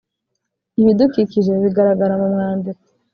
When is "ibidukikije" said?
0.81-1.51